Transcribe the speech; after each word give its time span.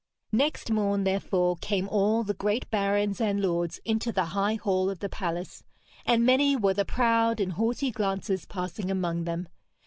Next 0.31 0.71
morn, 0.71 1.03
therefore, 1.03 1.57
came 1.57 1.87
all 1.87 2.23
the 2.23 2.33
great 2.33 2.67
barons 2.71 3.21
and 3.21 3.39
lords 3.39 3.79
into 3.85 4.11
the 4.11 4.25
high 4.33 4.55
hall 4.55 4.89
of 4.89 4.97
the 4.97 5.09
palace, 5.09 5.63
and 6.07 6.25
many 6.25 6.55
were 6.55 6.73
the 6.73 6.85
proud 6.85 7.39
and 7.39 7.51
haughty 7.53 7.91
glances 7.91 8.47
passing 8.47 8.89
among 8.89 9.25
them. 9.25 9.47